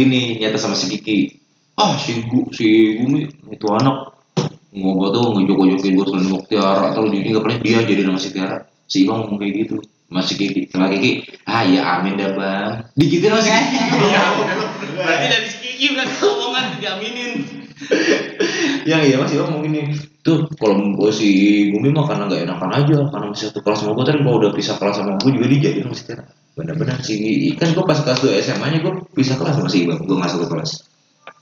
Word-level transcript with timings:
gini 0.00 0.40
nyata 0.40 0.56
sama 0.56 0.72
si 0.72 0.88
Kiki. 0.88 1.36
Ah 1.76 1.96
si 2.00 2.24
Gu 2.24 2.48
si 2.56 2.96
Gumi 2.96 3.28
itu 3.52 3.66
anak. 3.68 4.16
Ngomong 4.70 5.10
tuh 5.10 5.34
ngejok-jokin 5.34 5.98
gue 5.98 6.06
selingkuh 6.06 6.42
Tiara 6.46 6.94
atau 6.94 7.10
jadi 7.10 7.26
nggak 7.26 7.42
pernah 7.42 7.58
dia 7.58 7.78
jadi 7.84 8.02
nama 8.06 8.20
si 8.22 8.30
Tiara. 8.32 8.64
Si 8.86 9.04
Ibang 9.04 9.26
ngomong 9.26 9.38
kayak 9.42 9.54
gitu. 9.66 9.76
Masih 10.10 10.34
Kiki. 10.38 10.70
Sama 10.70 10.88
Kiki. 10.88 11.26
Ah 11.44 11.66
ya 11.66 12.00
amin 12.00 12.16
dah 12.16 12.30
bang. 12.32 12.72
Digitin 12.96 13.34
masih 13.34 13.52
Kiki. 13.52 13.78
Iya, 14.10 14.22
berarti 15.06 15.26
dari 15.26 15.46
si 15.48 15.58
Kiki 15.60 15.86
berarti 15.96 16.14
omongan 16.24 16.64
diaminin. 16.80 17.32
yang 18.84 19.00
iya 19.00 19.16
masih 19.16 19.40
ngomong 19.40 19.64
gini 19.64 19.96
tuh 20.20 20.44
kalau 20.60 20.76
gue 20.94 21.10
si 21.10 21.28
Gumi 21.72 21.90
mah 21.90 22.04
karena 22.06 22.28
nggak 22.30 22.42
enakan 22.46 22.70
aja. 22.76 22.96
Karena 23.10 23.26
masih 23.32 23.44
satu 23.50 23.60
kelas 23.60 23.78
sama 23.82 23.92
gue 23.98 24.04
kan 24.06 24.20
kalau 24.22 24.36
udah 24.38 24.52
pisah 24.54 24.76
kelas 24.78 24.96
sama 24.96 25.18
gue 25.18 25.30
juga 25.34 25.46
dijadiin 25.50 25.84
sama 25.88 25.96
si 25.96 26.04
Tiara 26.06 26.24
benar-benar 26.58 26.98
sih. 27.02 27.18
Kan 27.56 27.72
gue 27.72 27.84
pas 27.86 27.98
kelas 28.00 28.20
2 28.22 28.42
SMA 28.42 28.66
nya 28.70 28.78
gue 28.82 28.92
pisah 29.14 29.36
kelas 29.38 29.54
sama 29.58 29.68
si 29.70 29.86
Ibang. 29.86 30.02
Gue 30.04 30.16
nggak 30.18 30.30
satu 30.32 30.46
kelas. 30.50 30.70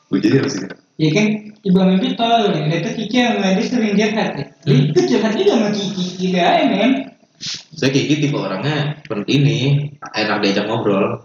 Gue 0.09 0.19
jadi 0.21 0.41
sama 0.45 0.51
si 0.51 0.59
Tiara 0.65 0.77
Ya 0.99 1.15
kan, 1.15 1.27
ibu 1.63 1.79
mimpi 1.79 2.19
tahu 2.19 2.51
nih, 2.51 2.83
itu 2.83 2.91
Kiki 2.99 3.23
sama 3.23 3.55
dia 3.55 3.63
sering 3.63 3.95
curhat 3.95 4.31
ya. 4.35 4.45
Hmm. 4.67 4.91
Itu 4.91 5.01
juga 5.07 5.31
sama 5.31 5.71
Kiki, 5.71 6.05
gila 6.19 6.43
ya 6.43 6.65
men. 6.67 6.93
saya 7.79 7.95
kayak 7.95 8.07
gitu 8.11 8.21
tipe 8.27 8.35
orangnya 8.35 8.99
pen- 9.07 9.23
ini 9.31 9.87
enak 10.03 10.43
diajak 10.43 10.67
ngobrol. 10.67 11.23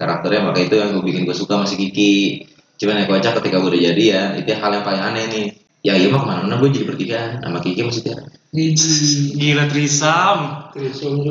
Karakternya 0.00 0.48
maka 0.48 0.64
itu 0.64 0.80
yang 0.80 0.96
gue 0.96 1.04
bikin 1.04 1.28
gue 1.28 1.36
suka 1.36 1.60
masih 1.60 1.76
Kiki. 1.76 2.48
Cuman 2.80 3.04
yang 3.04 3.08
kocak 3.12 3.36
ketika 3.36 3.60
gue 3.60 3.68
udah 3.68 3.82
jadian 3.92 4.28
itu 4.40 4.48
hal 4.56 4.72
yang 4.72 4.84
paling 4.88 5.02
aneh 5.04 5.24
nih. 5.28 5.46
Ya 5.84 5.92
iya 6.00 6.08
mah 6.08 6.24
ke 6.24 6.26
mana-mana 6.32 6.56
gue 6.56 6.72
jadi 6.72 6.88
bertiga. 6.88 7.20
Sama 7.44 7.60
Kiki 7.60 7.84
masih 7.84 8.00
Tiara 8.00 8.24
Jadi, 8.56 8.72
Gila 9.36 9.64
Trisam. 9.68 10.38
Trisum 10.72 11.28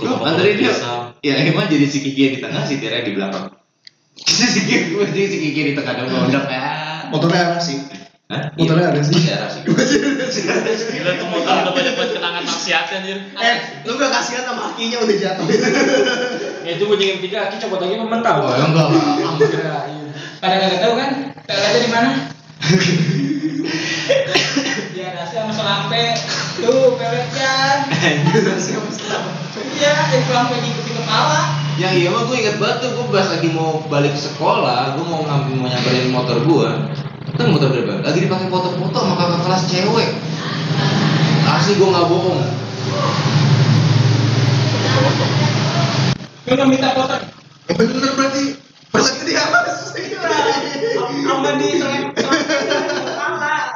Lu 0.00 0.22
antara 0.24 0.48
dia 0.48 0.72
ya 1.20 1.34
emang 1.44 1.68
jadi 1.68 1.86
si 1.88 2.00
Kiki 2.00 2.20
yang 2.30 2.34
di 2.36 2.40
tengah 2.40 2.62
si 2.64 2.80
yang 2.80 3.04
di 3.04 3.12
belakang 3.12 3.52
si 4.54 4.60
Kiki 4.64 4.96
jadi 4.96 5.28
si 5.28 5.38
Kiki 5.42 5.60
di 5.70 5.72
tengah 5.76 5.92
dong 5.96 6.30
udah 6.32 6.44
kayak 6.48 6.86
Motornya 7.10 7.54
apa 7.54 7.58
sih? 7.62 7.78
Hah? 8.26 8.50
Motornya 8.58 8.90
ada 8.90 9.00
sih. 9.06 9.14
Gila 9.22 11.12
tuh 11.14 11.26
motor 11.30 11.54
udah 11.62 11.72
banyak 11.72 11.94
banget 11.94 12.10
kenangan 12.18 12.42
maksiatnya 12.42 12.96
anjir. 12.98 13.18
Eh, 13.38 13.56
lu 13.86 13.94
gak 13.94 14.10
kasihan 14.10 14.42
sama 14.42 14.74
akinya 14.74 14.98
udah 15.06 15.16
jatuh. 15.16 15.46
Ya 16.66 16.70
itu 16.76 16.82
gue 16.82 16.96
jangan 16.98 17.18
tiga 17.22 17.38
aki 17.46 17.56
copot 17.62 17.78
lagi 17.78 17.94
mentah. 18.02 18.34
oh 18.42 18.50
ya 18.50 18.64
enggak 18.66 18.86
lah 18.90 19.86
pada 20.36 20.54
nggak 20.60 20.80
tahu 20.84 20.94
kan, 21.00 21.10
peletnya 21.48 21.80
di 21.80 21.90
mana? 21.90 22.10
Dia 24.92 25.08
nasi 25.16 25.32
sama 25.32 25.48
selampe, 25.48 26.12
tuh 26.60 26.92
peletnya. 27.00 27.54
Iya, 27.88 28.52
yang 28.52 28.85
selampe 30.26 30.58
di 30.58 30.70
di 30.74 30.92
kepala. 30.92 31.40
yang 31.76 31.92
iya 31.94 32.08
mah 32.10 32.24
gue 32.26 32.36
inget 32.40 32.56
banget 32.58 32.76
tuh 32.82 32.90
gue 32.98 33.06
pas 33.12 33.28
lagi 33.30 33.48
mau 33.52 33.84
balik 33.86 34.16
sekolah 34.16 34.96
gue 34.96 35.04
mau 35.06 35.22
ngambil 35.22 35.54
mau 35.60 35.68
nyamperin 35.68 36.08
motor 36.10 36.38
gue 36.42 36.68
kan 37.36 37.46
motor 37.52 37.68
gue 37.68 37.84
banget 37.84 38.02
lagi 38.02 38.18
dipakai 38.24 38.48
foto-foto 38.48 38.96
sama 38.96 39.14
kakak 39.14 39.40
kelas 39.44 39.62
cewek 39.68 40.08
asli 41.46 41.72
gue 41.78 41.88
nggak 41.88 42.08
bohong 42.10 42.42
Lu 46.46 46.54
nggak 46.54 46.70
minta 46.70 46.94
foto? 46.94 47.18
Ya 47.66 47.74
bener 47.74 48.12
berarti. 48.14 48.54
Peletnya 48.94 49.22
di 49.26 49.34
alas. 49.34 49.78
Sama 51.26 51.50
di. 51.58 51.70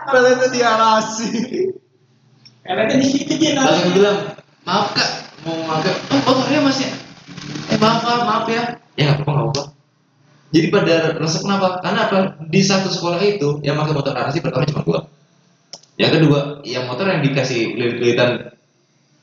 Peletnya 0.07 0.49
di 0.55 0.61
alasi. 0.63 1.31
Peletnya 2.63 2.97
di 3.03 3.07
situ 3.11 3.35
dia 3.43 3.59
langsung 3.59 3.91
bilang 3.91 4.39
maaf 4.63 4.95
kak 4.95 5.30
mau 5.47 5.57
mager. 5.65 5.95
Oh 6.13 6.21
motornya 6.25 6.61
masih 6.65 6.89
eh 7.71 7.79
maaf 7.79 8.03
Kak, 8.03 8.25
maaf 8.27 8.47
ya. 8.51 8.63
Ya 8.99 9.03
nggak 9.11 9.25
apa-apa 9.25 9.33
nggak 9.33 9.49
apa 9.55 9.63
jadi 10.51 10.67
pada 10.75 10.95
resep 11.23 11.47
kenapa? 11.47 11.79
Karena 11.79 12.11
apa? 12.11 12.19
Di 12.51 12.61
satu 12.67 12.91
sekolah 12.91 13.23
itu 13.23 13.63
yang 13.63 13.79
pakai 13.79 13.95
motor 13.95 14.13
narasi 14.19 14.43
pertama 14.43 14.67
cuma 14.67 14.83
gua. 14.83 15.01
Yang 15.95 16.11
kedua 16.19 16.41
yang 16.67 16.91
motor 16.91 17.07
yang 17.07 17.23
dikasih 17.23 17.79
lilit-lilitan 17.79 18.51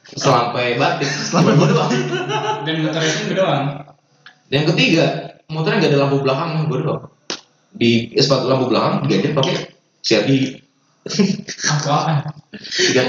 selampai 0.08 0.80
batik 0.80 1.12
selampai 1.28 1.60
gua 1.60 1.68
doang 1.68 1.92
Dan 2.64 2.74
motor 2.80 3.02
itu 3.04 3.34
doang. 3.36 3.64
yang 4.48 4.64
ketiga 4.72 5.36
motornya 5.52 5.84
nggak 5.84 5.92
ada 5.92 6.00
lampu 6.08 6.18
belakang 6.24 6.50
gua 6.72 6.80
doang. 6.80 7.04
Di 7.76 8.16
eh, 8.16 8.24
sepatu 8.24 8.48
lampu 8.48 8.72
belakang 8.72 9.04
diganti 9.04 9.36
pakai 9.36 9.56
sikat 11.12 11.40
gigi 11.44 11.56
Apaan? 11.68 12.16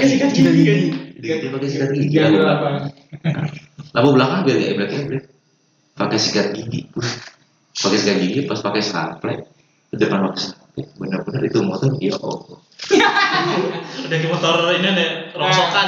sikat 0.07 0.29
gigi 0.35 0.75
diganti 1.19 1.45
pakai 1.51 1.67
sikat 1.67 1.89
gigi. 1.95 2.15
Lampu 2.19 2.39
belakang 2.39 2.75
lampu 3.91 4.09
belakang 4.15 4.39
biar 4.47 4.55
gak 4.57 4.71
eblek 4.75 4.89
eblek 4.95 5.23
pakai 5.99 6.19
sikat 6.19 6.47
gigi 6.55 6.87
pakai 7.75 7.97
sikat 7.97 8.17
gigi 8.23 8.39
pas 8.47 8.59
pakai 8.63 8.81
sample 8.83 9.35
depan 9.91 10.29
pakai 10.29 10.39
sample 10.39 10.83
benar-benar 10.95 11.43
itu 11.43 11.59
motor 11.59 11.91
ya 11.99 12.15
allah. 12.15 12.59
Udah 14.07 14.17
kayak 14.17 14.31
motor 14.31 14.55
ini 14.71 14.89
deh, 14.95 15.09
rongsokan. 15.35 15.87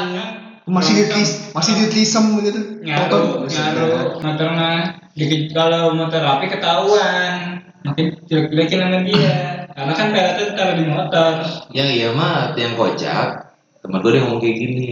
Masih 0.67 0.93
di 0.93 1.03
masih 1.51 1.71
di 1.73 1.85
trisem 1.89 2.37
gitu. 2.43 2.83
Ngaruh, 2.85 3.47
ngaruh. 3.47 4.21
Motor. 4.23 4.47
mah. 4.55 4.99
Dikit 5.17 5.51
kalau 5.51 5.95
motor 5.95 6.21
api 6.23 6.47
ketahuan. 6.47 7.59
Makin 7.81 8.05
jelek-jelekin 8.29 8.79
sama 8.79 8.99
dia. 9.01 9.33
Karena 9.73 9.93
kan 9.97 10.07
peletnya 10.13 10.45
taruh 10.53 10.75
di 10.77 10.85
motor. 10.85 11.31
yang 11.73 11.89
iya 11.89 12.09
mah 12.13 12.53
yang 12.53 12.77
kocak. 12.77 13.55
Teman 13.81 13.97
gue 14.05 14.11
dia 14.13 14.21
ngomong 14.21 14.41
kayak 14.43 14.57
gini. 14.61 14.89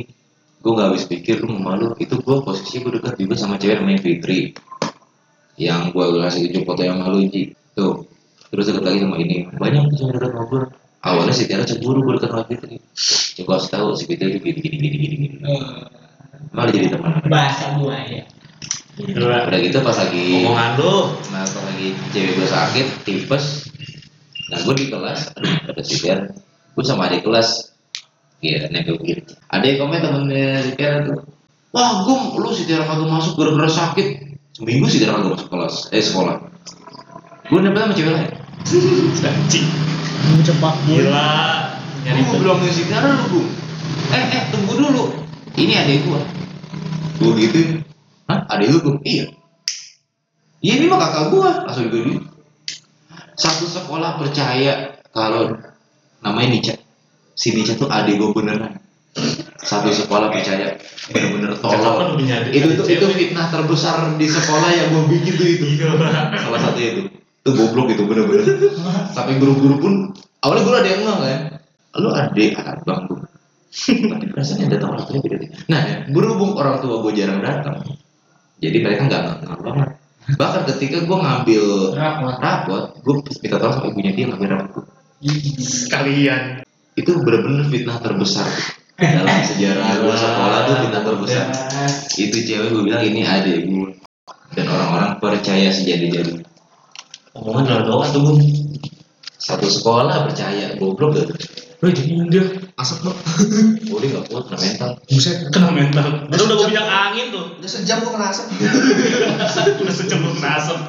Gue 0.60 0.72
nggak 0.74 0.88
habis 0.92 1.06
pikir 1.06 1.46
lu 1.46 1.56
malu 1.56 1.94
itu 2.02 2.18
gue 2.18 2.36
posisi 2.42 2.82
gue 2.82 2.98
dekat 2.98 3.16
juga 3.22 3.36
sama 3.38 3.62
cewek 3.62 3.80
namanya 3.80 4.02
Fitri. 4.02 4.58
Yang 5.60 5.82
gue 5.94 6.06
kasih 6.26 6.42
tunjuk 6.50 6.64
foto 6.66 6.82
yang 6.82 6.98
malu 6.98 7.22
Ji. 7.30 7.54
Tuh. 7.78 8.10
Terus 8.50 8.66
dekat 8.74 8.84
lagi 8.90 9.00
sama 9.06 9.16
ini. 9.22 9.46
Banyak 9.54 9.82
tuh 9.94 9.96
cewek 10.02 10.14
dekat 10.18 10.32
sama 10.34 10.44
gue 10.50 10.64
awalnya 11.00 11.34
si 11.38 11.44
Tiara 11.46 11.64
cemburu 11.64 12.00
gue 12.02 12.14
dekat 12.18 12.30
sama 12.34 12.44
Fitri. 12.50 12.76
Coba 13.38 13.50
kasih 13.62 13.70
tahu 13.70 13.88
si 13.94 14.04
Fitri 14.10 14.28
itu 14.34 14.40
gini 14.42 14.60
gini 14.60 14.78
gini 14.82 14.88
gini 14.98 15.16
gini. 15.30 15.38
Malah 16.50 16.72
jadi 16.74 16.88
teman. 16.98 17.22
Bahasa 17.30 17.78
buaya. 17.78 18.39
Gila. 19.00 19.48
udah 19.48 19.60
gitu 19.64 19.80
pas 19.80 19.96
lagi 19.96 20.44
Omongan 20.44 20.72
lu. 20.76 20.96
nah 21.32 21.44
pas 21.48 21.64
lagi 21.72 21.88
cewek 22.12 22.32
gue 22.36 22.48
sakit 22.48 22.88
tipes 23.08 23.46
nah 24.52 24.60
gue 24.60 24.74
di 24.76 24.86
kelas 24.92 25.20
aduh 25.40 25.72
ada 25.72 25.82
si 25.88 25.96
Tiara 26.04 26.28
gue 26.76 26.84
sama 26.84 27.08
adik 27.08 27.24
kelas 27.24 27.70
Iya, 28.40 28.72
nempel 28.72 28.96
gitu. 29.04 29.36
Ada 29.52 29.66
yang 29.68 29.78
komen 29.84 30.00
temennya 30.00 30.64
si 30.64 30.72
Tiara 30.80 31.04
tuh, 31.04 31.28
wah 31.76 32.08
gum, 32.08 32.40
lu 32.40 32.56
si 32.56 32.64
Tiara 32.64 32.88
kagak 32.88 33.12
masuk 33.12 33.36
gara-gara 33.36 33.68
sakit. 33.68 34.08
Seminggu 34.56 34.88
si 34.88 35.04
Tiara 35.04 35.20
kagak 35.20 35.36
masuk 35.36 35.50
kelas, 35.52 35.92
eh 35.92 36.00
sekolah. 36.00 36.40
Gue 37.52 37.60
nempel 37.60 37.84
sama 37.84 37.94
cewek 38.00 38.16
lain. 38.16 38.32
Anjing. 39.28 39.68
Cepak 40.48 40.76
Gila. 40.88 41.32
Nyari 42.08 42.20
Gue 42.24 42.38
bilang 42.40 42.64
si 42.72 42.88
Tiara 42.88 43.12
lu 43.12 43.24
gum. 43.28 43.48
Eh, 44.16 44.24
eh, 44.24 44.44
tunggu 44.56 44.74
dulu. 44.80 45.04
Ini 45.60 45.74
adek 45.84 46.08
gua. 46.08 46.24
Gue 47.20 47.32
gitu. 47.44 47.60
Hah? 48.30 48.46
Adek 48.46 48.68
lu 48.70 48.78
gum? 48.86 48.98
Iya. 49.02 49.34
Iya 50.62 50.74
ini 50.78 50.86
mah 50.86 51.02
kakak 51.02 51.24
gua. 51.34 51.50
Langsung 51.66 51.90
gitu. 51.90 52.22
Satu 53.34 53.66
sekolah 53.66 54.22
percaya 54.22 55.02
kalau 55.10 55.58
namanya 56.22 56.50
Nica. 56.54 56.76
Si 57.34 57.56
Nica 57.56 57.74
tuh 57.80 57.90
adek 57.90 58.20
gue 58.20 58.30
beneran. 58.36 58.78
Satu 59.60 59.90
sekolah 59.90 60.30
percaya 60.30 60.78
bener-bener 61.10 61.58
lu 61.58 62.24
nyari 62.24 62.54
Itu 62.54 62.80
tuh 62.80 62.86
itu 62.86 63.06
fitnah 63.10 63.50
terbesar 63.50 64.16
di 64.16 64.28
sekolah 64.30 64.70
yang 64.76 64.88
gue 64.94 65.04
bikin 65.18 65.34
tuh 65.40 65.48
itu. 65.48 65.66
Salah 66.38 66.62
satu 66.62 66.80
itu. 66.80 67.02
Itu 67.16 67.50
goblok 67.56 67.96
itu 67.96 68.04
bener-bener. 68.06 68.46
Sampai 69.16 69.40
guru-guru 69.40 69.76
pun 69.80 69.94
awalnya 70.44 70.64
guru 70.68 70.76
ada 70.78 70.90
yang 70.92 71.02
enggak 71.02 71.18
kan. 71.18 71.40
Lu 71.98 72.10
adek 72.14 72.50
abang 72.60 73.02
gue. 73.08 73.22
Tapi 74.12 74.26
rasanya 74.34 74.66
datang 74.76 74.98
orang 74.98 75.06
tuanya 75.06 75.22
beda. 75.24 75.38
Nah, 75.70 75.82
berhubung 76.10 76.58
orang 76.58 76.82
tua 76.82 77.06
gue 77.06 77.12
jarang 77.14 77.40
datang, 77.40 77.86
jadi 78.60 78.78
mereka 78.84 79.02
nggak 79.08 79.22
ngaruh 79.44 79.64
banget. 79.64 79.90
Bahkan 80.30 80.62
ketika 80.76 80.98
gue 81.10 81.18
ngambil 81.18 81.64
Rapot. 81.98 82.36
rapot, 82.38 82.84
gue 83.02 83.14
minta 83.42 83.58
tolong 83.58 83.76
sama 83.82 83.88
ibunya 83.90 84.12
dia 84.14 84.26
ngambil 84.30 84.50
rapot. 84.54 84.84
Sekalian. 85.58 86.62
Itu 86.94 87.24
bener-bener 87.24 87.66
fitnah 87.72 87.98
terbesar 88.04 88.46
dalam 89.00 89.40
sejarah 89.48 90.04
gue 90.04 90.16
sekolah 90.16 90.60
tuh 90.68 90.76
fitnah 90.84 91.04
terbesar. 91.08 91.46
Itu 92.20 92.38
cewek 92.44 92.68
gue 92.76 92.82
bilang 92.84 93.04
ini 93.08 93.24
adek 93.24 93.58
gue 93.66 93.90
dan 94.54 94.66
orang-orang 94.68 95.12
percaya 95.24 95.72
sejadi-jadi. 95.72 96.44
Omongan 97.40 97.88
doang 97.88 98.12
tuh. 98.12 98.36
Satu 99.40 99.72
sekolah 99.72 100.28
percaya, 100.28 100.76
goblok 100.76 101.16
gak? 101.16 101.32
Wih, 101.80 101.96
jadi 101.96 102.12
indah. 102.12 102.48
Asap 102.76 103.08
lo. 103.08 103.12
Boleh 103.92 104.08
nggak 104.12 104.26
kuat 104.28 104.44
kena 104.52 104.60
mental. 104.60 104.92
Buset. 105.08 105.48
Kena 105.56 105.72
mental. 105.72 106.28
Udah 106.28 106.44
udah 106.44 106.56
gue 106.60 106.68
bilang 106.76 106.90
angin 106.92 107.32
tuh. 107.32 107.56
Udah 107.56 107.70
sejam 107.72 108.04
gua 108.04 108.20
kena 108.20 108.28
asap. 108.36 108.46
Udah 109.84 109.96
sejam 109.96 110.20
lu 110.20 110.36
kena 110.36 110.60
asap. 110.60 110.80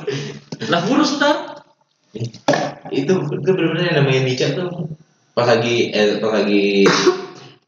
Lah 0.66 0.80
kurus 0.86 1.18
ntar. 1.22 1.62
itu 2.90 3.14
itu 3.14 3.50
benar-benar 3.54 3.86
yang 3.86 3.96
namanya 4.02 4.20
Nica 4.26 4.46
tuh 4.58 4.90
pas 5.30 5.46
lagi 5.46 5.94
eh, 5.94 6.18
pas 6.18 6.42
lagi 6.42 6.82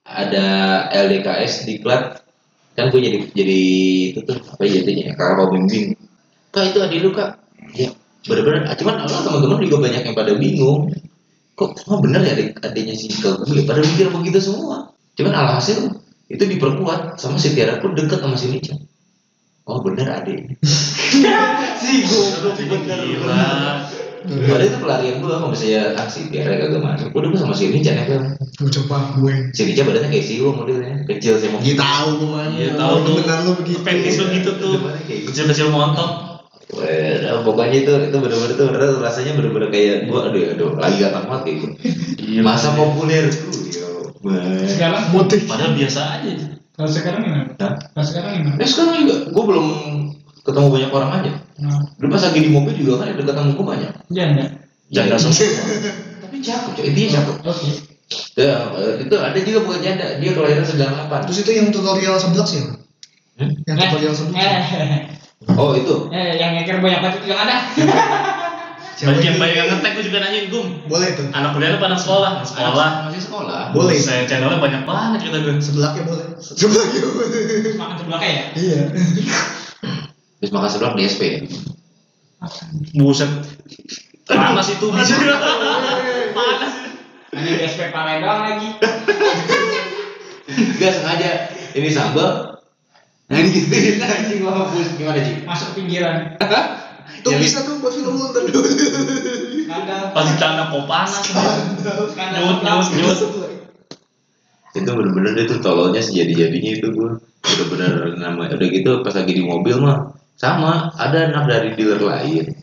ada 0.02 0.46
LDKS 0.90 1.62
di 1.62 1.78
klub 1.78 2.18
kan 2.74 2.90
gue 2.90 3.00
jadi 3.00 3.18
jadi 3.30 3.60
itu 4.12 4.20
tuh 4.26 4.34
apa 4.50 4.62
ya 4.66 4.82
jadinya 4.82 5.14
kakak 5.14 5.36
pembimbing 5.46 5.86
kak 6.50 6.74
itu 6.74 6.78
adik 6.82 6.98
lu 7.06 7.10
kak 7.14 7.38
ya 7.76 7.94
bener-bener 8.26 8.66
ah, 8.66 8.74
cuman 8.74 9.06
Allah 9.06 9.20
teman-teman 9.22 9.62
juga 9.62 9.76
banyak 9.78 10.02
yang 10.10 10.16
pada 10.16 10.32
bingung 10.34 10.90
kok 11.62 11.70
oh 11.86 11.98
bener 12.02 12.20
ya 12.26 12.34
adik 12.34 12.58
adiknya 12.58 12.94
si 12.98 13.06
Ika 13.06 13.46
gue 13.46 13.62
pada 13.62 13.78
mikir 13.78 14.10
begitu 14.10 14.38
semua 14.42 14.90
cuman 15.14 15.32
alhasil 15.32 15.94
itu 16.26 16.44
diperkuat 16.48 17.22
sama 17.22 17.38
si 17.38 17.54
Tiara 17.54 17.78
pun 17.78 17.94
deket 17.94 18.18
sama 18.18 18.34
si 18.34 18.50
Nica 18.50 18.74
oh 19.70 19.78
bener 19.86 20.10
adik 20.10 20.58
si 21.82 21.92
goblok 22.10 22.58
bener 22.58 22.98
Gila. 24.22 24.46
Padahal 24.46 24.62
itu 24.70 24.78
pelarian 24.78 25.14
gue 25.18 25.26
kalau 25.34 25.50
misalnya 25.50 25.98
aksi 25.98 26.30
Tiara 26.30 26.54
kagak 26.54 26.78
masuk 26.78 27.10
gue 27.10 27.22
dulu 27.26 27.34
sama 27.34 27.54
si 27.58 27.74
Nica 27.74 27.90
nempel 27.90 28.38
Gue 28.54 28.70
coba 28.70 29.18
gue. 29.18 29.50
si 29.50 29.66
Nica 29.66 29.82
badannya 29.82 30.14
kayak 30.14 30.26
Siwo 30.30 30.54
modelnya 30.54 31.02
kecil 31.10 31.42
sih 31.42 31.50
mau 31.50 31.58
Dia 31.58 31.74
tahu 31.74 32.22
ke 32.22 32.26
mana. 32.30 32.54
Iya 32.54 32.70
tahu 32.78 32.94
tuh. 33.02 33.14
Benar 33.18 33.38
lu 33.42 33.52
begitu. 33.58 33.82
Fetish 33.82 34.16
lu 34.22 34.24
gitu 34.30 34.50
tuh. 34.62 34.78
Kecil-kecil 35.10 35.74
montok. 35.74 36.31
Well, 36.72 37.20
nah, 37.20 37.44
pokoknya 37.44 37.84
itu 37.84 37.92
itu 38.08 38.16
benar-benar 38.16 38.56
tuh 38.56 38.66
bener 38.72 38.96
rasanya 39.04 39.36
benar-benar 39.36 39.68
kayak 39.68 40.08
gua 40.08 40.32
aduh 40.32 40.56
aduh 40.56 40.70
lagi 40.80 41.04
gak 41.04 41.12
tamat 41.12 41.40
gitu. 41.44 41.66
Gila, 42.16 42.40
Masa 42.48 42.72
populer 42.72 43.28
tuh. 43.28 43.52
Sekarang 44.64 45.12
motif. 45.12 45.44
Padahal 45.44 45.76
biasa 45.76 46.00
aja. 46.00 46.32
Kalau 46.72 46.88
sekarang 46.88 47.20
gimana? 47.28 47.44
Kalau 47.60 48.06
sekarang 48.08 48.30
gimana? 48.40 48.56
Ya 48.56 48.64
sekarang 48.64 49.04
juga 49.04 49.14
gua 49.36 49.44
belum 49.52 49.66
ketemu 50.40 50.68
banyak 50.72 50.90
orang 50.96 51.10
aja. 51.20 51.32
Nah. 51.60 51.80
Dulu 52.00 52.08
pas 52.08 52.24
lagi 52.24 52.40
di 52.40 52.50
mobil 52.50 52.74
juga 52.80 53.04
kan 53.04 53.06
ada 53.12 53.20
ketemu 53.20 53.50
gua 53.52 53.66
banyak. 53.76 53.92
Iya, 54.08 54.16
janda. 54.16 54.44
Iya. 54.88 54.96
Janda 54.96 55.16
semua. 55.20 55.36
Tapi 56.24 56.36
cakep, 56.40 56.72
intinya 56.88 57.10
cakep. 57.20 57.36
Oh, 57.36 57.52
oke. 57.52 57.60
Okay. 57.60 57.72
Ya, 58.32 58.56
itu 58.96 59.14
ada 59.16 59.38
juga 59.40 59.58
bukan 59.64 59.80
janda, 59.84 60.16
dia 60.20 60.32
kelahiran 60.32 60.64
98. 60.64 61.28
Terus 61.28 61.38
itu 61.44 61.50
yang 61.52 61.68
tutorial 61.68 62.16
11 62.16 62.48
ya? 62.56 62.64
Hmm? 63.40 63.50
Yang 63.68 63.76
tutorial 63.76 64.14
11. 64.16 65.20
Oh 65.52 65.74
itu. 65.74 66.08
eh, 66.14 66.38
yang 66.38 66.54
ngeker 66.54 66.78
banyak 66.78 67.00
banget 67.02 67.16
itu 67.22 67.26
yang 67.34 67.40
ada. 67.42 67.56
Siapa 67.74 69.10
Banyak 69.12 69.24
yang 69.26 69.36
banyak 69.42 69.56
yang 69.58 69.68
ngetek 69.74 69.92
gue 69.98 70.04
juga 70.06 70.18
nanyain 70.22 70.46
gum. 70.46 70.66
Boleh 70.86 71.08
tuh. 71.18 71.26
Anak 71.34 71.58
kuliah 71.58 71.74
apa 71.74 71.90
anak 71.90 71.98
sekolah? 71.98 72.30
Anak 72.38 72.46
sekolah. 72.46 72.88
Masih 73.10 73.22
sekolah. 73.26 73.60
Boleh. 73.74 73.98
Saya 73.98 74.22
channelnya 74.30 74.62
banyak 74.62 74.86
banget 74.86 75.26
kata 75.26 75.38
gue. 75.42 75.54
Sebelahnya 75.58 76.02
boleh. 76.06 76.26
Sebelahnya 76.38 77.00
boleh. 77.02 77.74
Makan 77.74 77.96
sebelahnya 77.98 78.28
ya. 78.30 78.44
Iya. 78.54 78.80
Terus 80.38 80.50
makan 80.54 80.70
sebelah 80.70 80.94
di 80.94 81.02
SP. 81.10 81.22
Buset. 82.94 83.30
Panas 84.30 84.68
itu. 84.70 84.86
Panas. 84.90 85.10
Ini 87.32 87.48
di 87.48 87.64
SP 87.64 87.90
Palembang 87.90 88.40
lagi. 88.44 88.68
Gak 90.78 90.92
sengaja. 90.94 91.30
Ini 91.72 91.88
sambal. 91.90 92.51
Nah 93.30 93.38
digituin 93.38 94.02
anjing 94.06 94.40
mampus 94.42 94.98
gimana 94.98 95.20
sih? 95.22 95.44
Masuk 95.46 95.68
pinggiran. 95.78 96.34
Tuh 97.22 97.38
bisa 97.38 97.62
tuh 97.62 97.78
buat 97.78 97.94
film 97.94 98.18
nonton 98.18 98.50
dulu. 98.50 98.66
Skandal. 99.68 100.10
Pas 100.10 100.24
dicanda 100.26 100.62
kok 100.72 100.84
panas. 100.90 101.22
Nyut 102.18 102.58
nyut 102.64 102.88
nyut. 102.98 103.18
itu 104.72 104.88
bener-bener 104.88 105.36
itu 105.36 105.60
tololnya 105.60 106.00
sejadi-jadinya 106.00 106.72
itu 106.80 106.88
gue 106.96 107.10
bener-bener 107.44 108.16
nama 108.16 108.48
udah 108.56 108.68
gitu 108.72 109.04
pas 109.04 109.12
lagi 109.12 109.36
di 109.36 109.44
mobil 109.44 109.76
mah 109.84 110.16
sama 110.40 110.88
ada 110.96 111.28
anak 111.28 111.44
dari 111.44 111.68
dealer 111.76 112.00
lain 112.00 112.56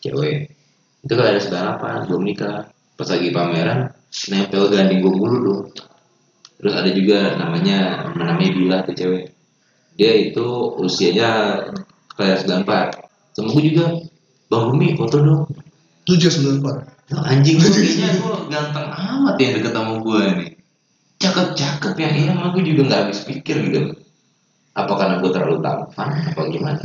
cewek 0.00 0.56
itu 1.04 1.12
kalau 1.12 1.28
ada 1.28 1.60
apa 1.76 2.08
belum 2.08 2.22
nikah 2.24 2.72
pas 2.96 3.08
lagi 3.12 3.28
pameran 3.28 3.92
nempel 4.32 4.72
gandeng 4.72 5.04
gue 5.04 5.12
mulu 5.12 5.36
dong 5.44 5.62
terus 6.56 6.72
ada 6.72 6.90
juga 6.92 7.36
namanya 7.36 8.08
namanya 8.16 8.52
Bila 8.56 8.76
tuh 8.88 8.96
cewek 8.96 9.24
dia 10.00 10.32
itu 10.32 10.48
usianya 10.80 11.60
kelas 12.16 12.48
94 12.48 13.36
sama 13.36 13.48
gue 13.52 13.64
juga. 13.68 13.86
Bang 14.48 14.72
Rumi 14.72 14.96
foto 14.96 15.20
dong. 15.20 15.42
Tujuh 16.08 16.32
sembilan 16.32 16.56
empat. 16.64 16.76
Loh, 17.12 17.22
anjing. 17.28 17.60
Lu 17.60 17.68
kayaknya 17.68 18.08
gua 18.18 18.34
ganteng 18.48 18.88
amat 18.88 19.36
yang 19.36 19.52
deket 19.60 19.72
sama 19.76 19.94
gue 20.00 20.22
nih 20.40 20.50
cakep-cakep 21.20 21.94
ya. 22.00 22.08
Iya 22.16 22.32
emang 22.32 22.56
gue 22.56 22.64
juga 22.64 22.80
nggak 22.88 23.00
habis 23.06 23.20
pikir 23.28 23.56
gitu. 23.68 23.92
Apa 24.72 24.92
karena 24.96 25.20
gue 25.20 25.30
terlalu 25.30 25.60
tampan? 25.60 26.08
Apa 26.32 26.48
gimana? 26.48 26.80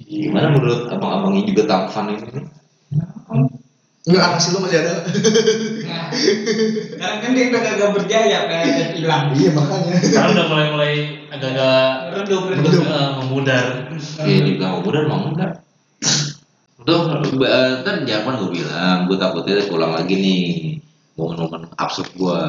Gimana 0.00 0.46
menurut 0.56 0.88
abang-abangnya 0.88 1.44
juga 1.52 1.62
tampan 1.68 2.16
ini? 2.16 2.48
Enggak 4.08 4.24
hasil 4.24 4.56
lu 4.56 4.64
masih 4.64 4.80
ada. 4.80 5.04
Nah, 6.98 7.14
sekarang 7.14 7.18
kan 7.20 7.30
dia 7.36 7.44
udah 7.52 7.62
kagak 7.62 7.90
berjaya, 7.94 8.38
kayak 8.50 8.96
hilang. 8.96 9.24
Iya 9.32 9.50
makanya. 9.54 9.92
Sekarang 10.02 10.30
udah 10.34 10.46
mulai 10.50 10.66
mulai 10.74 10.92
agak-agak 11.28 11.88
Redup, 12.18 12.42
redup, 12.50 12.72
eh, 12.84 13.10
memudar. 13.22 13.66
Iya 14.24 14.38
dibilang 14.44 14.82
muda 14.82 15.00
mau 15.06 15.28
enggak 15.30 15.68
tuh 16.88 17.12
eh, 17.44 17.84
ntar 17.84 18.00
jangan 18.08 18.40
gue 18.40 18.50
bilang 18.64 19.04
gue 19.04 19.16
takutnya 19.20 19.68
pulang 19.68 19.92
lagi 19.92 20.14
nih 20.16 20.42
momen-momen 21.20 21.68
absurd 21.76 22.08
gue 22.16 22.40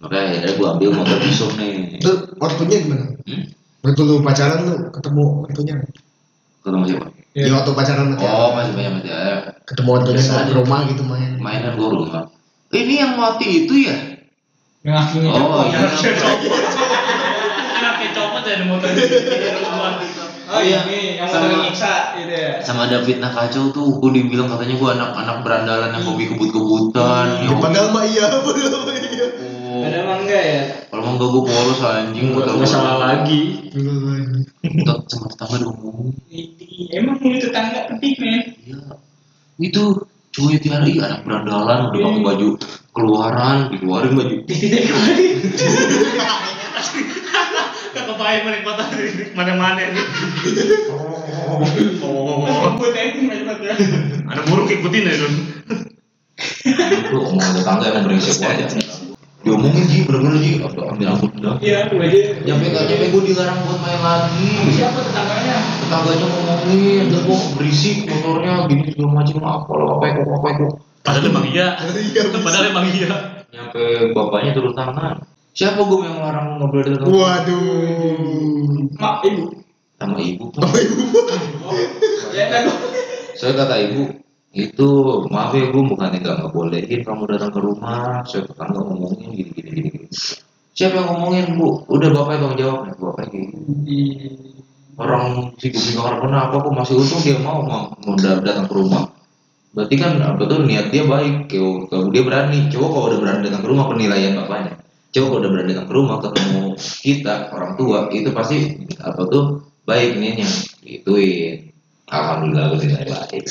makanya 0.00 0.24
akhirnya 0.30 0.52
gue 0.54 0.66
ambil 0.78 0.90
motor 0.94 1.18
visum 1.18 1.50
nih 1.58 1.98
Itu 1.98 2.32
waktunya 2.38 2.76
gimana? 2.86 3.04
hmm? 3.26 3.44
Waktu 3.80 4.00
lu 4.04 4.20
pacaran 4.20 4.60
lu 4.68 4.74
ketemu 4.92 5.24
waktunya. 5.44 5.74
Ketemu 6.60 6.84
siapa? 6.86 7.06
Di 7.30 7.48
waktu 7.48 7.70
pacaran 7.70 8.04
sama 8.04 8.16
Tiara. 8.16 8.36
oh 8.36 8.50
masih 8.52 8.72
banyak 8.74 8.92
masih 8.96 9.10
ada 9.10 9.54
Ketemu 9.62 9.90
ke 10.36 10.42
aja. 10.42 10.52
rumah 10.52 10.80
gitu 10.84 11.02
main. 11.02 11.30
mainan 11.36 11.72
gue 11.74 11.88
rumah 11.88 12.24
ini 12.70 12.94
yang 12.96 13.14
mati 13.14 13.46
itu 13.60 13.74
ya 13.80 13.96
Yang 14.80 14.96
akhirnya 14.98 15.30
oh 15.30 15.38
copot. 15.38 15.66
iya 15.66 15.78
Anaknya 17.72 18.08
copot 18.12 18.42
dari 18.42 18.64
motor 18.64 18.88
Oh 20.50 20.58
iya, 20.58 20.82
nih 20.82 21.22
yang 21.22 21.30
Sama- 21.30 21.46
mau 21.48 21.62
nyiksa 21.62 22.18
gitu 22.18 22.34
ya. 22.34 22.58
sama 22.58 22.90
ada 22.90 22.98
fitnah 23.00 23.30
kacau 23.30 23.70
tuh 23.70 23.86
gue 23.96 24.10
dibilang 24.12 24.50
katanya 24.50 24.74
gue 24.74 24.88
anak-anak 24.90 25.36
berandalan 25.46 25.94
yang 25.94 26.02
hobi 26.02 26.26
kebut-kebutan 26.26 27.26
Ya, 27.40 27.54
padahal 27.54 27.94
mah 27.94 28.02
iya, 28.02 28.26
padahal 28.42 28.82
mah 28.82 28.90
iya. 28.92 29.09
Oh, 29.80 29.82
Ada 29.82 29.96
emang 29.98 30.20
enggak 30.22 30.44
ya? 30.44 30.62
kalau 30.86 31.02
mau 31.06 31.16
gue 31.16 31.42
polos 31.42 31.80
anjing 31.80 32.26
gue 32.30 32.42
Nggak 32.42 32.68
salah 32.68 32.96
lagi. 33.00 33.72
Tetap 34.60 35.08
sama 35.08 35.26
tetangga 35.26 35.56
ngomong 35.64 36.12
Ini- 36.28 36.92
Emang 36.92 37.16
mulut 37.16 37.40
tetangga 37.40 37.88
penting 37.88 38.12
men. 38.18 38.42
iya 38.60 38.80
itu 39.58 39.82
cuy 40.30 40.56
tiara 40.56 40.84
iya 40.84 41.04
anak 41.06 41.20
berandalan 41.22 41.88
udah 41.88 42.00
pakai 42.02 42.22
baju 42.22 42.48
keluaran 42.90 43.56
dikeluarin 43.68 44.12
baju 44.12 44.36
Gak 47.90 48.04
kebayang 48.06 48.44
menikmati 48.46 48.84
mana-mana 49.34 49.82
nih. 49.82 50.04
Oh, 52.00 52.46
Rambut 52.46 52.94
aja 52.94 53.18
banyak 53.18 53.58
ya. 53.60 53.74
ada 54.24 54.40
burung 54.46 54.70
ikutin 54.70 55.04
ya 55.04 55.14
Don. 55.18 55.34
lu 57.10 57.18
omongan 57.26 57.52
tetangga 57.52 57.84
emang 57.90 58.04
berisik 58.06 58.40
aja 58.40 58.64
diomongin 59.40 59.84
sih 59.84 60.00
bener-bener 60.04 60.36
sih 60.38 60.54
apa 60.60 60.80
ambil 60.92 61.06
ampun 61.10 61.30
dah 61.40 61.54
Iya, 61.58 61.88
gue 61.88 61.96
aja. 61.96 62.20
nyampe 62.44 62.64
gak 62.68 62.84
nyampe 62.86 63.06
gue 63.08 63.22
dilarang 63.26 63.58
buat 63.64 63.78
main 63.80 64.00
lagi 64.00 64.48
Siapa 64.70 65.00
tetangganya? 65.00 65.56
tetangganya 65.80 66.26
ngomongin 66.26 67.02
terus 67.08 67.22
gue 67.24 67.38
berisik 67.56 67.96
motornya 68.04 68.52
gini 68.66 68.82
segala 68.88 69.10
macam 69.16 69.38
apa 69.40 69.72
lah 69.72 69.88
apa 69.96 70.04
itu 70.06 70.22
apa 70.28 70.48
itu 70.50 70.66
Padahal 71.00 71.24
emang 71.26 71.46
iya. 71.48 71.68
Iya. 71.80 72.22
Padahal 72.36 72.64
emang 72.68 72.84
iya. 72.90 73.08
nyampe 73.48 73.82
bapaknya 74.12 74.52
turun 74.52 74.74
tangan 74.74 75.16
siapa 75.50 75.80
gue 75.80 75.98
yang 76.00 76.20
larang 76.20 76.46
ngobrol 76.56 76.84
telepon 76.84 77.08
Waduh. 77.10 78.86
Mak, 78.94 79.14
ibu. 79.24 79.44
sama 79.96 80.16
ibu 80.18 80.44
Apa 80.54 80.76
ibu? 80.78 81.02
Ya 82.30 82.46
kan. 82.46 82.62
saya 83.34 83.52
kata 83.54 83.74
ibu 83.82 84.06
itu 84.50 84.88
maaf 85.30 85.54
ya 85.54 85.70
bu 85.70 85.86
bukannya 85.94 86.18
nggak 86.26 86.38
ngebolehin 86.42 87.00
kamu 87.06 87.22
datang 87.30 87.54
ke 87.54 87.60
rumah 87.62 88.26
saya 88.26 88.42
tetangga 88.50 88.82
ngomongin 88.82 89.30
gini 89.30 89.50
gini 89.54 89.70
gini, 89.78 89.90
siapa 90.74 90.98
yang 90.98 91.08
ngomongin 91.14 91.46
bu? 91.54 91.86
Udah 91.86 92.10
bapak 92.10 92.34
yang 92.42 92.54
jawab 92.58 92.78
bapak 92.90 93.30
kayak 93.30 93.46
gitu. 93.46 94.30
orang 95.00 95.54
si 95.56 95.70
Gupi 95.70 95.96
nggak 95.96 96.18
kenapa? 96.18 96.54
Kok 96.60 96.74
masih 96.76 96.94
untung 96.98 97.22
dia 97.22 97.38
mau 97.40 97.62
mau, 97.62 97.94
mau 97.94 98.14
da- 98.18 98.42
datang 98.42 98.66
ke 98.66 98.74
rumah. 98.74 99.08
Berarti 99.70 99.94
kan 99.96 100.18
apa 100.18 100.42
tuh 100.44 100.66
niat 100.66 100.90
dia 100.90 101.06
baik. 101.06 101.46
Kalau 101.46 101.86
kalau 101.86 102.10
dia 102.10 102.22
berani. 102.26 102.66
Coba 102.68 102.86
kalau 102.90 103.06
udah 103.14 103.18
berani 103.22 103.40
datang 103.46 103.62
ke 103.64 103.68
rumah 103.70 103.86
penilaian 103.86 104.34
bapaknya. 104.34 104.82
Coba 105.14 105.24
kalau 105.30 105.40
udah 105.46 105.50
berani 105.54 105.68
datang 105.72 105.88
ke 105.88 105.94
rumah 105.94 106.16
ketemu 106.20 106.62
kita 107.00 107.34
orang 107.54 107.72
tua 107.78 107.98
itu 108.12 108.28
pasti 108.34 108.56
apa 108.98 109.22
tuh 109.30 109.44
baik 109.86 110.18
niatnya. 110.18 110.48
Gituin 110.84 111.69
alhamdulillah 112.10 112.64
gue 112.74 112.78
nilai 112.86 113.06
baik 113.06 113.44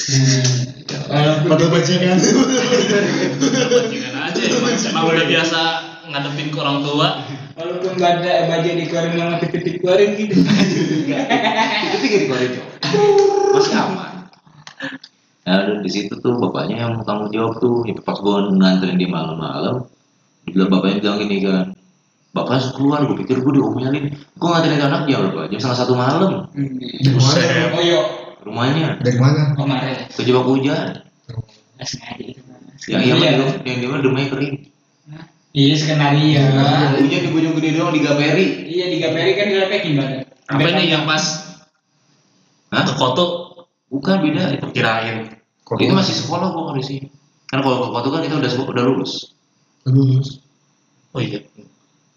Padahal 1.10 1.72
bajingan. 1.74 2.18
Bajingan 3.72 4.14
aja 4.14 4.42
emang, 4.46 5.06
udah 5.10 5.26
biasa 5.26 5.60
ngadepin 6.06 6.54
ke 6.54 6.58
orang 6.62 6.86
tua. 6.86 7.08
Walaupun 7.58 7.98
gak 8.00 8.24
ada 8.24 8.48
baju 8.48 8.70
dikeluarin 8.72 9.36
titik-titik 9.44 9.76
keluarin 9.84 10.16
gitu. 10.16 10.40
itu 10.40 11.98
tiga 12.00 12.18
dikeluarin 12.24 12.52
cowok 12.56 12.80
masih 13.56 13.76
aman 13.76 14.12
nah 15.48 15.66
dan 15.66 15.82
di 15.82 15.90
situ 15.90 16.14
tuh 16.22 16.38
bapaknya 16.38 16.86
yang 16.86 17.02
tanggung 17.02 17.34
jawab 17.34 17.58
tuh 17.58 17.82
itu 17.90 18.00
pas 18.06 18.18
gue 18.22 18.36
nganterin 18.54 19.02
di 19.02 19.10
malam-malam 19.10 19.90
dibilang 20.46 20.70
bapaknya 20.70 20.98
bilang 21.02 21.18
gini 21.26 21.38
kan 21.42 21.66
bapak 22.30 22.62
harus 22.62 22.70
keluar 22.78 23.02
gue 23.10 23.18
pikir 23.26 23.42
gue 23.42 23.54
diomelin 23.58 24.14
gue 24.14 24.48
nganterin 24.48 24.82
anak 24.86 25.10
jam 25.10 25.26
berapa 25.34 25.50
jam 25.50 25.58
setengah 25.58 25.80
satu 25.82 25.94
malam 25.98 26.46
Buset. 27.00 27.74
Oh 27.74 27.82
iya, 27.82 28.00
rumahnya? 28.44 29.00
Dari 29.04 29.20
mana? 29.20 29.54
kemarin 29.56 30.08
kejebak 30.14 30.46
hujan. 30.48 30.88
Sengaja. 31.80 32.24
Itu 32.80 32.96
yang 32.96 33.04
iya 33.04 33.14
mah 33.16 33.56
di- 33.60 33.68
yang 33.68 33.78
dia 33.84 33.90
mah 33.92 34.00
rumahnya 34.00 34.28
kering. 34.32 34.56
Iya 35.50 35.74
skenario. 35.82 36.42
Hujan 37.02 37.22
di 37.26 37.30
Bojong 37.34 37.54
Gede 37.58 37.70
doang 37.76 37.92
di 37.92 38.02
Gaperi. 38.06 38.46
Iya 38.70 38.86
di 38.94 38.98
Gaperi 39.02 39.32
kan 39.34 39.46
dilepekin 39.50 39.94
badan 39.98 40.22
Apa 40.50 40.68
ini 40.78 40.94
yang 40.94 41.04
pas? 41.10 41.24
Hah? 42.70 42.86
ke 42.86 42.94
Koto? 42.94 43.26
Bukan 43.90 44.22
beda. 44.22 44.54
Itu 44.54 44.70
kirain. 44.70 45.34
Itu 45.66 45.94
masih 45.94 46.14
sekolah 46.14 46.54
gua 46.54 46.70
kalau 46.70 46.78
di 46.78 46.86
sini. 46.86 47.08
Kan 47.50 47.66
kalau 47.66 47.82
ke 47.82 47.90
Koto 47.90 48.08
kan 48.14 48.22
kita 48.22 48.36
udah 48.38 48.52
udah 48.70 48.84
lulus. 48.86 49.34
Lulus. 49.90 50.46
oh 51.18 51.22
iya. 51.22 51.42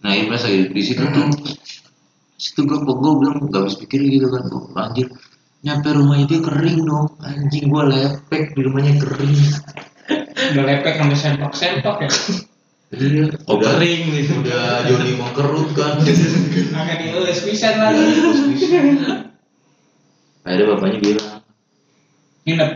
Nah 0.05 0.13
ini 0.13 0.29
pas 0.29 0.45
lagi 0.45 0.69
di 0.69 0.83
situ 0.85 1.01
tuh 1.01 1.25
situ 2.37 2.61
gua 2.69 2.85
gua 2.85 3.13
bilang 3.17 3.49
gak 3.49 3.65
habis 3.65 3.81
pikir 3.81 4.05
gitu 4.05 4.29
kan. 4.29 4.45
Oh, 4.53 4.69
anjir 4.77 5.09
nyampe 5.63 5.89
rumahnya 5.95 6.27
dia 6.27 6.41
kering 6.43 6.79
dong. 6.83 7.07
Anjing 7.23 7.71
gua 7.71 7.87
lepek 7.87 8.53
di 8.55 8.61
rumahnya 8.67 8.99
kering. 8.99 9.39
Udah 10.53 10.65
lepek 10.67 10.95
sampai 10.99 11.17
sempak 11.17 11.53
sempak 11.55 11.97
ya? 12.03 12.11
Iya. 12.93 13.25
Oh 13.49 13.57
udah 13.57 13.79
kering 13.79 14.03
nih. 14.11 14.25
udah 14.29 14.85
Joni 14.91 15.15
mengkerut 15.17 15.71
kan. 15.73 16.03
Akan 16.03 16.97
dielus 16.99 17.41
pisan 17.47 17.79
lagi 17.79 18.05
akhirnya 20.43 20.67
bapaknya 20.75 20.99
bilang 20.99 21.39
nginep? 22.43 22.71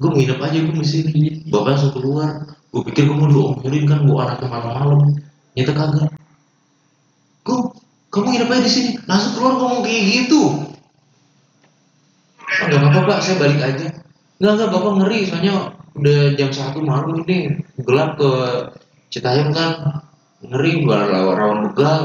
Gue 0.00 0.10
nginep 0.16 0.38
aja 0.40 0.56
gue 0.56 0.74
di 0.74 0.88
sini 0.88 1.22
bapak 1.52 1.76
langsung 1.76 1.92
keluar. 1.92 2.56
Gue 2.72 2.82
pikir 2.88 3.04
gue 3.04 3.14
mau 3.14 3.28
diomelin 3.28 3.84
kan 3.84 4.00
gue 4.08 4.16
anaknya 4.16 4.48
malam-malam. 4.48 5.00
Nyata 5.52 5.72
kagak. 5.76 6.10
Gue 7.44 7.58
kamu 8.08 8.26
nginep 8.32 8.48
aja 8.48 8.62
di 8.64 8.72
sini. 8.72 8.90
Langsung 9.04 9.32
keluar 9.36 9.60
ngomong 9.60 9.84
kayak 9.84 10.02
gitu 10.08 10.71
oh, 12.60 12.66
nggak 12.68 12.80
apa-apa 12.80 13.00
pak 13.08 13.18
saya 13.24 13.36
balik 13.40 13.60
aja 13.64 13.86
nggak 14.42 14.52
nggak 14.58 14.70
bapak 14.74 14.92
ngeri 15.00 15.20
soalnya 15.24 15.54
udah 15.92 16.18
jam 16.36 16.50
satu 16.52 16.78
malam 16.82 17.24
ini 17.24 17.62
gelap 17.80 18.16
ke 18.20 18.30
Citayam 19.12 19.52
kan 19.52 20.02
ngeri 20.42 20.84
gak 20.88 21.12
rawan 21.12 21.70
begal 21.70 22.00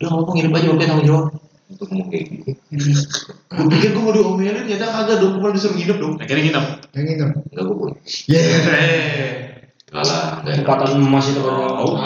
udah 0.00 0.08
nggak 0.08 0.22
apa 0.22 0.30
nginep 0.36 0.52
aja 0.56 0.66
bapak 0.72 0.86
tanggung 0.86 1.08
jawab 1.08 1.26
untuk 1.72 1.86
ngomong 1.88 2.08
kayak 2.12 2.24
gitu 2.28 2.50
gue 3.52 3.66
pikir 3.72 3.88
gue 3.96 4.02
mau 4.04 4.12
diomelin 4.12 4.64
nyata 4.68 4.86
kagak 4.86 5.16
dong 5.20 5.32
gue 5.36 5.40
malah 5.40 5.54
disuruh 5.56 5.76
nginep 5.76 5.96
dong 5.96 6.14
akhirnya 6.20 6.42
nginep 6.48 6.66
Yang 6.92 7.04
nginep. 7.08 7.30
Enggak 7.56 7.64
gue. 7.64 7.90
Yeah. 8.28 9.64
Kalah, 9.92 10.92
emas 10.96 11.26
itu 11.28 11.40
kan. 11.40 11.52
Oh. 11.80 11.96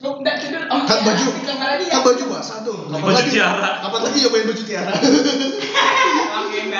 Tidur 0.00 0.64
oh, 0.72 0.80
Kan 0.88 0.98
baju. 1.04 1.26
Kan 1.44 2.00
baju 2.00 2.22
Pak, 2.32 2.42
satu. 2.44 2.72
Kapan 2.88 3.12
lagi? 3.12 3.36
Kapan 3.40 4.00
lagi 4.00 4.18
nyobain 4.24 4.44
baju 4.48 4.62
tiara? 4.64 4.92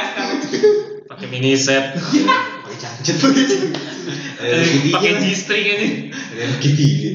pakai 0.00 0.60
pakai 1.10 1.26
mini 1.28 1.54
set 1.56 1.96
Pakai 1.96 2.76
cancet. 2.80 3.16
pakai 4.94 5.12
G-string 5.20 5.66
ini 5.66 5.88
Ada 6.14 6.40
yang 6.40 6.54
ketiga. 6.62 7.10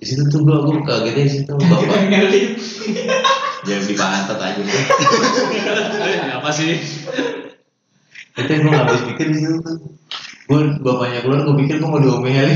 Di 0.00 0.04
situ 0.08 0.22
tuh 0.32 0.40
gua 0.48 0.64
gua 0.64 0.80
kagetnya 0.80 1.28
di 1.28 1.32
situ 1.32 1.52
bapak 1.52 1.92
jangan 3.60 3.84
dipantat 3.84 4.38
aja. 4.40 4.62
Apa 6.40 6.48
sih 6.50 6.80
Itu 8.40 8.48
yang 8.48 8.62
gua 8.64 8.72
nggak 8.72 8.84
habis 8.88 9.02
pikir 9.12 9.26
tuh. 9.36 9.60
Gua 10.48 10.60
bapaknya 10.80 11.20
keluar 11.20 11.40
gua 11.44 11.54
pikir 11.60 11.76
gua 11.78 11.88
mau 11.92 12.00
diomelin 12.00 12.50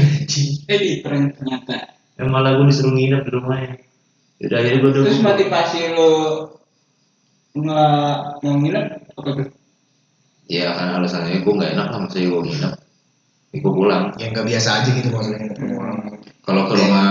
eh 0.65 0.79
di 0.81 0.93
prank 1.05 1.37
ternyata 1.37 1.93
Yang 2.17 2.29
malah 2.33 2.57
gua 2.57 2.65
disuruh 2.67 2.97
nginep 2.97 3.23
di 3.29 3.31
rumahnya. 3.31 3.73
Udah 4.41 4.57
akhirnya 4.59 4.79
gua 4.81 4.91
udah 4.91 5.03
terus 5.05 5.21
motivasi 5.21 5.79
lu 5.93 6.11
nggak 7.55 7.99
mau 8.43 8.55
nginep 8.59 8.87
apa 9.15 9.31
tuh 9.31 9.47
Ya 10.45 10.77
karena 10.77 11.01
alasannya 11.01 11.41
gua 11.41 11.53
nggak 11.57 11.73
enak 11.73 11.87
lah 11.89 11.99
masa 12.05 12.21
gua 12.21 12.45
nginep. 12.45 12.73
Ya, 13.49 13.57
gua 13.65 13.73
pulang. 13.73 14.05
Yang 14.21 14.31
nggak 14.37 14.47
biasa 14.53 14.69
aja 14.77 14.91
gitu 14.93 15.09
maksudnya 15.09 15.41
orang. 15.73 15.97
Kalau 16.45 16.63
ke 16.69 16.75
rumah, 16.77 17.09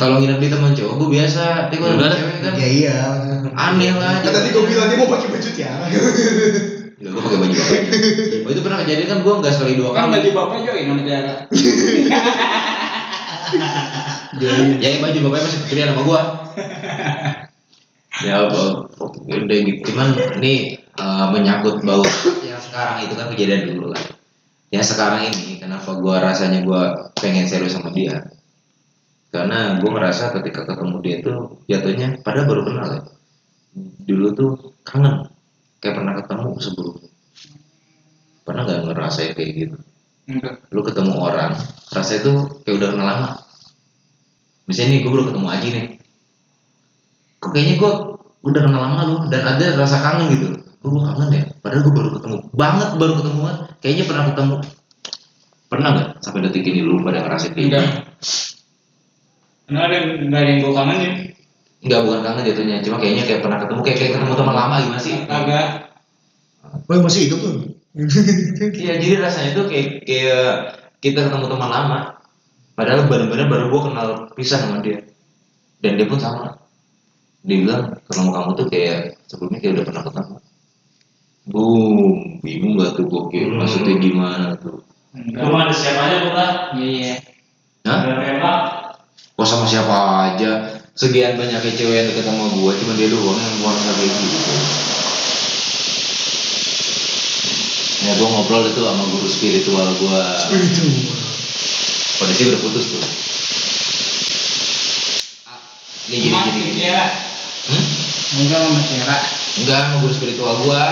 kalau 0.00 0.16
nginep 0.16 0.38
di 0.40 0.48
teman 0.48 0.72
cowok 0.72 0.94
gua 0.96 1.08
biasa. 1.12 1.44
Tapi 1.68 1.76
kalau 1.76 1.94
Udah. 2.00 2.08
sama 2.08 2.16
cewek 2.16 2.38
kan 2.40 2.54
Ya 2.56 2.68
iya. 2.72 2.98
aneh 3.52 3.92
lah. 3.92 4.24
Kan 4.24 4.32
tadi 4.32 4.48
gue 4.48 4.64
bilang 4.64 4.88
dia 4.88 4.96
mau 4.96 5.12
pakai 5.12 5.28
baju 5.28 5.50
tiara. 5.52 5.84
Ya, 6.96 7.08
gue 7.12 7.20
pakai 7.20 7.38
baju 7.42 7.52
bapaknya. 7.52 7.90
Oh, 8.46 8.50
itu 8.54 8.60
pernah 8.64 8.78
kejadian 8.80 9.08
kan 9.12 9.18
gue 9.20 9.34
nggak 9.44 9.52
sekali 9.52 9.72
dua 9.76 9.90
kan 9.92 10.08
kali. 10.08 10.14
baju 10.16 10.28
bapak 10.32 10.58
join 10.64 10.84
sama 10.88 11.02
Tiara 11.04 11.34
Ya, 14.40 14.50
yang 14.80 15.02
baju 15.04 15.18
bapaknya 15.28 15.44
masih 15.44 15.60
kecilian 15.68 15.88
sama 15.92 16.02
gue. 16.02 16.20
ya, 18.22 18.46
udah 18.46 19.58
gitu. 19.64 19.80
Cuman 19.90 20.14
ini 20.38 20.78
eh, 20.78 21.26
menyangkut 21.34 21.82
bau 21.82 22.06
yang 22.46 22.62
sekarang 22.62 23.08
itu 23.08 23.14
kan 23.18 23.26
kejadian 23.34 23.62
dulu 23.74 23.96
lah. 23.96 24.02
Yang 24.70 24.94
sekarang 24.94 25.30
ini 25.32 25.58
kenapa 25.58 25.98
gue 25.98 26.14
rasanya 26.18 26.62
gue 26.62 26.82
pengen 27.18 27.50
serius 27.50 27.74
sama 27.74 27.90
dia? 27.90 28.22
Karena 29.34 29.82
gue 29.82 29.90
ngerasa 29.90 30.30
ketika 30.38 30.62
ketemu 30.62 30.96
dia 31.02 31.14
itu 31.18 31.32
jatuhnya 31.66 32.08
padahal 32.22 32.46
baru 32.46 32.62
kenal 32.66 32.88
ya. 32.92 33.02
Dulu 34.06 34.26
tuh 34.38 34.50
kangen 34.86 35.26
kayak 35.82 35.98
pernah 35.98 36.14
ketemu 36.22 36.48
sebelumnya. 36.62 37.10
Pernah 38.44 38.62
nggak 38.62 38.80
ngerasain 38.86 39.32
kayak 39.34 39.50
gitu? 39.56 39.78
enggak 40.24 40.64
lu 40.72 40.80
ketemu 40.80 41.14
orang 41.20 41.52
rasa 41.92 42.12
itu 42.16 42.32
kayak 42.64 42.76
udah 42.80 42.88
kenal 42.96 43.06
lama 43.06 43.30
misalnya 44.64 44.96
nih 44.96 45.00
gue 45.04 45.10
baru 45.12 45.24
ketemu 45.28 45.46
Aji 45.52 45.68
nih 45.68 45.86
kok 47.44 47.52
kayaknya 47.52 47.74
gue 47.76 47.92
udah 48.44 48.60
kenal 48.64 48.80
lama 48.80 49.00
lu 49.04 49.16
dan 49.28 49.42
ada 49.44 49.66
rasa 49.76 50.00
kangen 50.00 50.32
gitu. 50.32 50.46
Oh, 50.84 50.88
gue 50.96 51.02
kangen 51.04 51.28
ya? 51.32 51.42
Padahal 51.60 51.80
gue 51.84 51.92
baru 51.92 52.10
ketemu. 52.16 52.38
Banget 52.56 52.88
baru 52.96 53.12
ketemuan. 53.20 53.54
Kayaknya 53.84 54.04
pernah 54.08 54.24
ketemu. 54.32 54.56
Pernah 55.68 55.88
nggak? 55.92 56.08
Sampai 56.24 56.40
detik 56.44 56.64
ini 56.64 56.80
lu 56.80 57.00
pada 57.04 57.20
ngerasain 57.24 57.52
kayak 57.52 57.66
enggak. 57.68 57.84
gitu 57.84 58.00
Karena 59.64 59.80
ada 59.88 59.96
enggak 60.24 60.40
ada 60.40 60.48
yang 60.48 60.60
gue 60.60 60.72
kangenin 60.72 61.14
Enggak 61.84 62.00
bukan 62.08 62.20
kangen 62.24 62.42
jatuhnya. 62.48 62.76
Cuma 62.80 62.96
kayaknya 62.96 63.24
kayak 63.28 63.40
pernah 63.44 63.58
ketemu. 63.60 63.80
Kayak, 63.84 63.98
kayak 64.00 64.12
ketemu 64.16 64.34
teman 64.40 64.54
lama 64.56 64.74
gimana 64.80 65.00
sih? 65.00 65.14
Kagak 65.28 65.66
Oh 66.74 67.00
masih 67.00 67.20
hidup 67.28 67.40
tuh. 67.44 67.54
Iya, 68.74 68.98
jadi 68.98 69.22
rasanya 69.22 69.50
tuh 69.54 69.70
kayak 69.70 70.02
kayak 70.02 70.48
kita 70.98 71.30
ketemu 71.30 71.46
teman 71.46 71.70
lama. 71.70 71.98
Padahal 72.74 73.06
benar-benar 73.06 73.46
baru 73.46 73.64
gue 73.70 73.80
kenal 73.86 74.08
pisah 74.34 74.58
sama 74.58 74.82
dia. 74.82 75.06
Dan 75.78 75.94
dia 76.00 76.08
pun 76.08 76.18
sama. 76.18 76.63
Dia 77.44 77.56
bilang 77.60 77.82
ketemu 78.08 78.30
kamu 78.32 78.50
tuh 78.56 78.66
kayak 78.72 78.98
sebelumnya 79.28 79.58
kayak 79.60 79.72
udah 79.76 79.84
pernah 79.84 80.02
ketemu. 80.08 80.36
Boom, 81.44 82.40
bingung 82.40 82.80
gak 82.80 82.96
tuh 82.96 83.04
gue 83.04 83.22
kayak 83.28 83.48
maksudnya 83.52 83.94
gimana 84.00 84.56
tuh? 84.56 84.80
enggak 85.12 85.44
Cuma 85.44 85.68
ada 85.68 85.74
siapa 85.76 86.00
aja 86.08 86.16
bukan? 86.24 86.50
iya 86.80 87.14
Hah? 87.84 88.00
Ada 88.00 88.14
Rema. 88.16 88.52
Kok 89.36 89.44
sama 89.44 89.68
siapa 89.68 89.92
aja? 90.32 90.80
Sekian 90.96 91.36
banyaknya 91.36 91.68
cewek 91.76 91.92
yang 91.92 92.06
deket 92.08 92.24
sama 92.24 92.48
gue, 92.48 92.72
cuma 92.80 92.92
dia 92.96 93.12
doang 93.12 93.36
yang 93.36 93.54
gue 93.60 93.70
nggak 93.76 93.94
kayak 93.98 94.12
gitu. 94.16 94.54
Ya 98.04 98.12
gue 98.16 98.28
ngobrol 98.28 98.64
itu 98.64 98.80
sama 98.80 99.04
guru 99.04 99.28
spiritual 99.28 99.88
gue. 100.00 100.20
Itu. 100.48 100.84
Kondisi 102.16 102.42
udah 102.48 102.60
putus 102.64 102.84
tuh. 102.88 103.04
Ah, 105.44 105.60
Ini 106.08 106.16
gini 106.24 106.38
gini. 106.56 106.60
gini. 106.72 106.88
Hmm? 107.64 107.84
enggak 108.44 108.60
sama 108.60 108.80
Tiara 108.84 109.18
Enggak, 109.54 109.78
sama 109.86 109.96
guru 110.02 110.12
spiritual 110.12 110.54
gua. 110.66 110.82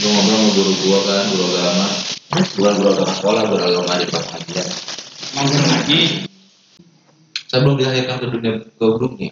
Gua 0.00 0.10
ngobrol 0.10 0.36
sama 0.36 0.48
guru 0.56 0.72
gua 0.82 0.98
kan, 1.04 1.24
guru 1.30 1.44
agama. 1.52 1.86
Bukan 2.56 2.72
guru 2.80 2.88
agama 2.96 3.12
sekolah, 3.12 3.42
guru 3.46 3.62
agama 3.62 3.92
di 4.00 4.06
pengajian. 4.08 4.68
mampir 5.36 5.60
lagi 5.68 6.00
Sebelum 7.46 7.76
dilahirkan 7.76 8.16
ke 8.18 8.26
dunia 8.32 8.52
gobloknya. 8.80 9.30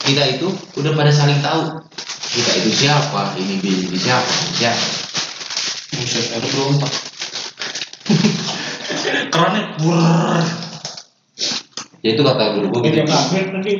Kita 0.00 0.22
itu 0.38 0.48
udah 0.78 0.92
pada 0.94 1.12
saling 1.12 1.42
tahu. 1.42 1.82
Kita 2.30 2.50
itu 2.62 2.70
siapa, 2.86 3.34
ini 3.36 3.58
ini 3.58 3.98
siapa, 3.98 4.30
ini 4.30 4.54
siapa. 4.56 5.10
buset 6.00 6.32
aku 6.32 6.48
berompak 6.54 6.92
kerannya 9.30 9.62
wur 9.84 10.42
Ya 12.00 12.16
itu 12.16 12.22
kata 12.24 12.56
guru 12.56 12.72
gua 12.72 12.80
gitu. 12.88 13.04
Nanti 13.04 13.70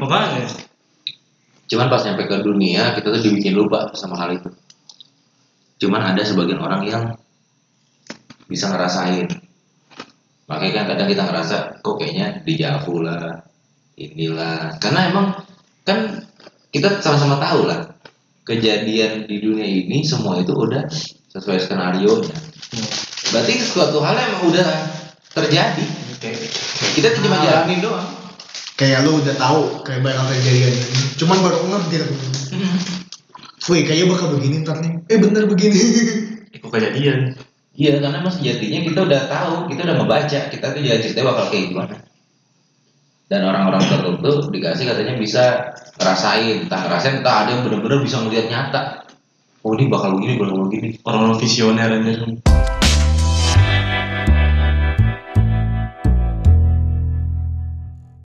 makanya 0.00 0.48
Cuman 1.66 1.90
pas 1.90 2.02
nyampe 2.06 2.30
ke 2.30 2.36
dunia, 2.46 2.94
kita 2.94 3.10
tuh 3.10 3.22
dibikin 3.26 3.58
lupa 3.58 3.90
sama 3.98 4.14
hal 4.22 4.38
itu. 4.38 4.50
Cuman 5.82 6.14
ada 6.14 6.22
sebagian 6.22 6.62
orang 6.62 6.82
yang 6.86 7.04
bisa 8.46 8.70
ngerasain. 8.70 9.26
Makanya 10.46 10.72
kan 10.72 10.84
kadang 10.94 11.08
kita 11.10 11.22
ngerasa, 11.26 11.56
kok 11.82 11.96
kayaknya 11.98 12.38
dijauh 12.46 12.98
lah, 13.02 13.42
inilah. 13.98 14.78
Karena 14.78 15.10
emang 15.10 15.26
kan 15.82 16.22
kita 16.70 17.02
sama-sama 17.02 17.42
tahu 17.42 17.66
lah, 17.66 17.98
kejadian 18.46 19.26
di 19.26 19.42
dunia 19.42 19.66
ini 19.66 20.06
semua 20.06 20.38
itu 20.38 20.54
udah 20.54 20.86
sesuai 21.34 21.58
skenario 21.58 22.22
nya. 22.22 22.36
Berarti 23.34 23.58
suatu 23.58 23.98
hal 24.06 24.14
emang 24.14 24.54
udah 24.54 24.66
terjadi. 25.36 25.84
Kita 26.96 27.12
cuma 27.20 27.44
jalanin 27.44 27.84
doang. 27.84 28.08
kayak 28.76 29.08
lu 29.08 29.24
udah 29.24 29.32
tahu 29.40 29.80
kayak 29.88 30.04
bakal 30.04 30.28
terjadi 30.28 30.68
kan 30.68 30.74
cuman 31.16 31.36
baru 31.40 31.58
ngeh 31.64 31.82
gitu 31.96 32.06
Wih, 33.66 33.82
kayaknya 33.82 34.14
bakal 34.14 34.28
begini 34.38 34.62
ntar 34.62 34.78
nih. 34.78 34.94
Eh 35.10 35.18
bener 35.18 35.50
begini. 35.50 35.74
Itu 36.54 36.70
kejadian. 36.70 37.34
Iya, 37.74 37.98
karena 37.98 38.22
mas 38.22 38.38
sejatinya 38.38 38.78
kita 38.86 39.00
udah 39.02 39.22
tahu, 39.26 39.54
kita 39.66 39.90
udah 39.90 39.96
ngebaca, 39.98 40.40
kita 40.54 40.66
tuh 40.70 40.80
jalan 40.86 41.02
ceritanya 41.02 41.26
bakal 41.34 41.44
kayak 41.50 41.64
gimana. 41.74 41.96
Dan 43.26 43.42
orang-orang 43.42 43.82
tertentu 43.90 44.54
dikasih 44.54 44.86
katanya 44.86 45.14
bisa 45.18 45.74
ngerasain, 45.98 46.56
entah 46.62 46.80
ngerasain, 46.86 47.14
entah 47.20 47.34
ada 47.42 47.50
yang 47.58 47.62
bener-bener 47.66 47.98
bisa 48.06 48.22
ngeliat 48.22 48.46
nyata. 48.46 49.02
Oh 49.66 49.74
ini 49.74 49.90
bakal 49.90 50.14
begini, 50.14 50.38
bakal 50.38 50.70
begini. 50.70 50.88
Orang-orang 51.02 51.36
visioner 51.42 51.90
aja. 51.90 52.14